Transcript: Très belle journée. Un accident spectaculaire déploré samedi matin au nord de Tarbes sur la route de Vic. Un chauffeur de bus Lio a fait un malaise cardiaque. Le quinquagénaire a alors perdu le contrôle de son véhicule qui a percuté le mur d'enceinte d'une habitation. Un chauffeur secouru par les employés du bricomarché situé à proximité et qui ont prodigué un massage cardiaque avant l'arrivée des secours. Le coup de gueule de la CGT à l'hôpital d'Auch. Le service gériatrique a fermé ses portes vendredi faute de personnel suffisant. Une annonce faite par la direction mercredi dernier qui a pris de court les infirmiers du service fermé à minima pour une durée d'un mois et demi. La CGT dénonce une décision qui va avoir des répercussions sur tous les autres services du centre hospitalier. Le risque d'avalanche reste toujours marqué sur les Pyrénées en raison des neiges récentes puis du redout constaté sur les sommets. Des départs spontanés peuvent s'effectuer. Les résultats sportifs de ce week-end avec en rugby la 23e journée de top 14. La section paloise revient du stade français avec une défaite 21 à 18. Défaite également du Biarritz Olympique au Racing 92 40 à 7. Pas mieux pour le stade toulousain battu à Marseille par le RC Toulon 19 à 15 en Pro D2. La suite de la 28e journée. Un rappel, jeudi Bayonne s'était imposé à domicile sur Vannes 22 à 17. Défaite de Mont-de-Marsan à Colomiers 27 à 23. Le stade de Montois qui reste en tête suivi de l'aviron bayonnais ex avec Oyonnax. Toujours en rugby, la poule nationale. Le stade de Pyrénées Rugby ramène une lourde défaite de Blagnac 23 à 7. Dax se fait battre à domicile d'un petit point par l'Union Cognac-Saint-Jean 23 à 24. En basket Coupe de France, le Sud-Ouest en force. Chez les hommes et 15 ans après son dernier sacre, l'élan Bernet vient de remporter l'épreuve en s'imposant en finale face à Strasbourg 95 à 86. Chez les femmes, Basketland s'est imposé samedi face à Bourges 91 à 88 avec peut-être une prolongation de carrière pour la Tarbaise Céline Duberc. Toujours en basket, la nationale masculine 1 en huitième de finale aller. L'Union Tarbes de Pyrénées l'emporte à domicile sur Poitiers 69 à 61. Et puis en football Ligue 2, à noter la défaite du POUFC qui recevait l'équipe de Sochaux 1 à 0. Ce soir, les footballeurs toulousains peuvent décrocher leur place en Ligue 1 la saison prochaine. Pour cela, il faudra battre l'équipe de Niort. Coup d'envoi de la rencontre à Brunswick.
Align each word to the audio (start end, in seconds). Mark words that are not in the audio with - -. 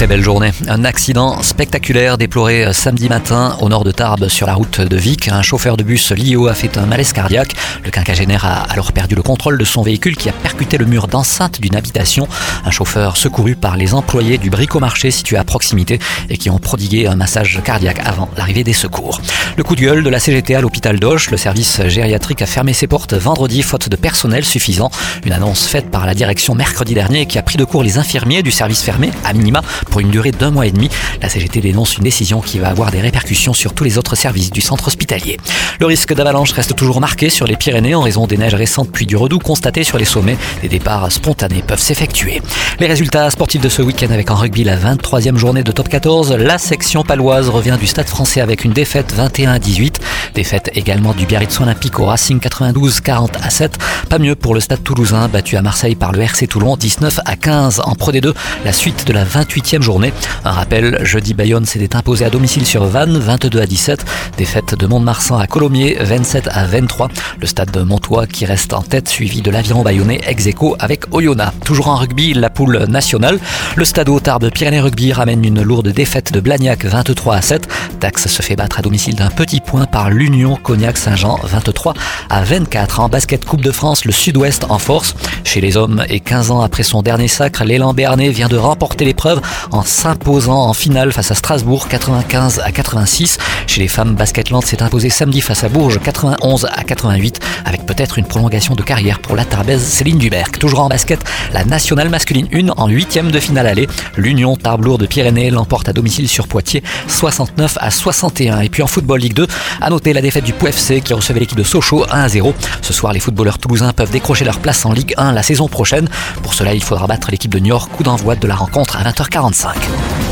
Très 0.00 0.06
belle 0.06 0.22
journée. 0.22 0.52
Un 0.66 0.86
accident 0.86 1.42
spectaculaire 1.42 2.16
déploré 2.16 2.72
samedi 2.72 3.10
matin 3.10 3.58
au 3.60 3.68
nord 3.68 3.84
de 3.84 3.90
Tarbes 3.90 4.28
sur 4.28 4.46
la 4.46 4.54
route 4.54 4.80
de 4.80 4.96
Vic. 4.96 5.28
Un 5.28 5.42
chauffeur 5.42 5.76
de 5.76 5.82
bus 5.82 6.12
Lio 6.12 6.46
a 6.46 6.54
fait 6.54 6.78
un 6.78 6.86
malaise 6.86 7.12
cardiaque. 7.12 7.54
Le 7.84 7.90
quinquagénaire 7.90 8.46
a 8.46 8.62
alors 8.72 8.92
perdu 8.92 9.14
le 9.14 9.22
contrôle 9.22 9.58
de 9.58 9.64
son 9.66 9.82
véhicule 9.82 10.16
qui 10.16 10.30
a 10.30 10.32
percuté 10.32 10.78
le 10.78 10.86
mur 10.86 11.06
d'enceinte 11.06 11.60
d'une 11.60 11.76
habitation. 11.76 12.26
Un 12.64 12.70
chauffeur 12.70 13.18
secouru 13.18 13.56
par 13.56 13.76
les 13.76 13.92
employés 13.92 14.38
du 14.38 14.48
bricomarché 14.48 15.10
situé 15.10 15.36
à 15.36 15.44
proximité 15.44 15.98
et 16.30 16.38
qui 16.38 16.48
ont 16.48 16.58
prodigué 16.58 17.06
un 17.06 17.16
massage 17.16 17.60
cardiaque 17.62 18.00
avant 18.02 18.30
l'arrivée 18.38 18.64
des 18.64 18.72
secours. 18.72 19.20
Le 19.58 19.62
coup 19.64 19.76
de 19.76 19.82
gueule 19.82 20.02
de 20.02 20.08
la 20.08 20.18
CGT 20.18 20.54
à 20.54 20.62
l'hôpital 20.62 20.98
d'Auch. 20.98 21.30
Le 21.30 21.36
service 21.36 21.82
gériatrique 21.88 22.40
a 22.40 22.46
fermé 22.46 22.72
ses 22.72 22.86
portes 22.86 23.12
vendredi 23.12 23.60
faute 23.60 23.90
de 23.90 23.96
personnel 23.96 24.46
suffisant. 24.46 24.90
Une 25.26 25.32
annonce 25.32 25.66
faite 25.66 25.90
par 25.90 26.06
la 26.06 26.14
direction 26.14 26.54
mercredi 26.54 26.94
dernier 26.94 27.26
qui 27.26 27.38
a 27.38 27.42
pris 27.42 27.58
de 27.58 27.64
court 27.64 27.82
les 27.82 27.98
infirmiers 27.98 28.42
du 28.42 28.50
service 28.50 28.80
fermé 28.80 29.10
à 29.26 29.34
minima 29.34 29.60
pour 29.90 30.00
une 30.00 30.10
durée 30.10 30.30
d'un 30.30 30.50
mois 30.50 30.66
et 30.66 30.70
demi. 30.70 30.88
La 31.20 31.28
CGT 31.28 31.60
dénonce 31.60 31.98
une 31.98 32.04
décision 32.04 32.40
qui 32.40 32.58
va 32.58 32.68
avoir 32.68 32.90
des 32.90 33.00
répercussions 33.00 33.52
sur 33.52 33.74
tous 33.74 33.84
les 33.84 33.98
autres 33.98 34.16
services 34.16 34.50
du 34.50 34.60
centre 34.60 34.88
hospitalier. 34.88 35.36
Le 35.80 35.86
risque 35.86 36.14
d'avalanche 36.14 36.52
reste 36.52 36.76
toujours 36.76 37.00
marqué 37.00 37.28
sur 37.30 37.46
les 37.46 37.56
Pyrénées 37.56 37.94
en 37.94 38.00
raison 38.00 38.26
des 38.26 38.36
neiges 38.36 38.54
récentes 38.54 38.90
puis 38.92 39.06
du 39.06 39.16
redout 39.16 39.38
constaté 39.38 39.84
sur 39.84 39.98
les 39.98 40.04
sommets. 40.04 40.38
Des 40.62 40.68
départs 40.68 41.10
spontanés 41.10 41.62
peuvent 41.66 41.80
s'effectuer. 41.80 42.40
Les 42.78 42.86
résultats 42.86 43.30
sportifs 43.30 43.60
de 43.60 43.68
ce 43.68 43.82
week-end 43.82 44.10
avec 44.10 44.30
en 44.30 44.36
rugby 44.36 44.64
la 44.64 44.76
23e 44.76 45.36
journée 45.36 45.62
de 45.62 45.72
top 45.72 45.88
14. 45.88 46.32
La 46.32 46.58
section 46.58 47.02
paloise 47.02 47.48
revient 47.48 47.76
du 47.78 47.86
stade 47.86 48.08
français 48.08 48.40
avec 48.40 48.64
une 48.64 48.72
défaite 48.72 49.12
21 49.12 49.52
à 49.52 49.58
18. 49.58 50.00
Défaite 50.34 50.70
également 50.74 51.12
du 51.12 51.26
Biarritz 51.26 51.60
Olympique 51.60 51.98
au 51.98 52.06
Racing 52.06 52.38
92 52.38 53.00
40 53.00 53.32
à 53.42 53.50
7. 53.50 53.76
Pas 54.08 54.18
mieux 54.18 54.34
pour 54.34 54.54
le 54.54 54.60
stade 54.60 54.82
toulousain 54.82 55.28
battu 55.28 55.56
à 55.56 55.62
Marseille 55.62 55.94
par 55.94 56.12
le 56.12 56.22
RC 56.22 56.46
Toulon 56.46 56.76
19 56.76 57.20
à 57.24 57.36
15 57.36 57.82
en 57.84 57.94
Pro 57.94 58.12
D2. 58.12 58.32
La 58.64 58.72
suite 58.72 59.06
de 59.06 59.12
la 59.12 59.24
28e 59.24 59.79
journée. 59.82 60.12
Un 60.44 60.52
rappel, 60.52 60.98
jeudi 61.02 61.34
Bayonne 61.34 61.64
s'était 61.64 61.96
imposé 61.96 62.24
à 62.24 62.30
domicile 62.30 62.66
sur 62.66 62.84
Vannes 62.84 63.18
22 63.18 63.60
à 63.60 63.66
17. 63.66 64.04
Défaite 64.36 64.74
de 64.74 64.86
Mont-de-Marsan 64.86 65.38
à 65.38 65.46
Colomiers 65.46 65.96
27 66.00 66.48
à 66.52 66.66
23. 66.66 67.08
Le 67.40 67.46
stade 67.46 67.70
de 67.70 67.82
Montois 67.82 68.26
qui 68.26 68.44
reste 68.44 68.72
en 68.72 68.82
tête 68.82 69.08
suivi 69.08 69.42
de 69.42 69.50
l'aviron 69.50 69.82
bayonnais 69.82 70.20
ex 70.26 70.48
avec 70.78 71.04
Oyonnax. 71.12 71.52
Toujours 71.64 71.88
en 71.88 71.96
rugby, 71.96 72.34
la 72.34 72.50
poule 72.50 72.84
nationale. 72.88 73.38
Le 73.76 73.84
stade 73.84 74.08
de 74.08 74.48
Pyrénées 74.48 74.80
Rugby 74.80 75.12
ramène 75.12 75.44
une 75.44 75.62
lourde 75.62 75.88
défaite 75.88 76.32
de 76.32 76.40
Blagnac 76.40 76.84
23 76.84 77.36
à 77.36 77.42
7. 77.42 77.68
Dax 78.00 78.26
se 78.26 78.42
fait 78.42 78.56
battre 78.56 78.78
à 78.78 78.82
domicile 78.82 79.14
d'un 79.14 79.30
petit 79.30 79.60
point 79.60 79.86
par 79.86 80.10
l'Union 80.10 80.56
Cognac-Saint-Jean 80.56 81.38
23 81.42 81.94
à 82.28 82.42
24. 82.42 83.00
En 83.00 83.08
basket 83.08 83.44
Coupe 83.44 83.60
de 83.60 83.70
France, 83.70 84.04
le 84.04 84.12
Sud-Ouest 84.12 84.66
en 84.68 84.78
force. 84.78 85.14
Chez 85.44 85.60
les 85.60 85.76
hommes 85.76 86.04
et 86.08 86.20
15 86.20 86.50
ans 86.50 86.60
après 86.60 86.82
son 86.82 87.02
dernier 87.02 87.28
sacre, 87.28 87.64
l'élan 87.64 87.94
Bernet 87.94 88.30
vient 88.30 88.48
de 88.48 88.56
remporter 88.56 89.04
l'épreuve 89.04 89.40
en 89.72 89.82
s'imposant 89.82 90.66
en 90.66 90.72
finale 90.72 91.12
face 91.12 91.30
à 91.30 91.34
Strasbourg 91.34 91.88
95 91.88 92.60
à 92.64 92.72
86. 92.72 93.38
Chez 93.66 93.80
les 93.80 93.88
femmes, 93.88 94.14
Basketland 94.14 94.64
s'est 94.64 94.82
imposé 94.82 95.10
samedi 95.10 95.40
face 95.40 95.64
à 95.64 95.68
Bourges 95.68 96.00
91 96.00 96.66
à 96.66 96.82
88 96.82 97.40
avec 97.64 97.86
peut-être 97.86 98.18
une 98.18 98.26
prolongation 98.26 98.74
de 98.74 98.82
carrière 98.82 99.20
pour 99.20 99.36
la 99.36 99.44
Tarbaise 99.44 99.82
Céline 99.82 100.18
Duberc. 100.18 100.58
Toujours 100.58 100.80
en 100.80 100.88
basket, 100.88 101.22
la 101.52 101.64
nationale 101.64 102.08
masculine 102.08 102.48
1 102.52 102.70
en 102.76 102.88
huitième 102.88 103.30
de 103.30 103.38
finale 103.38 103.66
aller. 103.66 103.88
L'Union 104.16 104.56
Tarbes 104.56 104.80
de 104.80 105.06
Pyrénées 105.06 105.50
l'emporte 105.50 105.88
à 105.88 105.92
domicile 105.92 106.28
sur 106.28 106.48
Poitiers 106.48 106.82
69 107.06 107.78
à 107.80 107.90
61. 107.90 108.60
Et 108.60 108.68
puis 108.68 108.82
en 108.82 108.86
football 108.86 109.20
Ligue 109.20 109.34
2, 109.34 109.46
à 109.80 109.90
noter 109.90 110.12
la 110.12 110.22
défaite 110.22 110.44
du 110.44 110.52
POUFC 110.52 111.02
qui 111.02 111.12
recevait 111.12 111.40
l'équipe 111.40 111.58
de 111.58 111.62
Sochaux 111.62 112.04
1 112.10 112.22
à 112.22 112.28
0. 112.28 112.54
Ce 112.82 112.92
soir, 112.92 113.12
les 113.12 113.20
footballeurs 113.20 113.58
toulousains 113.58 113.92
peuvent 113.92 114.10
décrocher 114.10 114.44
leur 114.44 114.58
place 114.58 114.84
en 114.86 114.92
Ligue 114.92 115.14
1 115.16 115.32
la 115.32 115.42
saison 115.42 115.68
prochaine. 115.68 116.08
Pour 116.42 116.54
cela, 116.54 116.74
il 116.74 116.82
faudra 116.82 117.06
battre 117.06 117.30
l'équipe 117.30 117.52
de 117.52 117.58
Niort. 117.58 117.88
Coup 117.90 118.02
d'envoi 118.02 118.36
de 118.36 118.46
la 118.46 118.54
rencontre 118.54 118.96
à 118.96 119.02
Brunswick. 119.50 120.29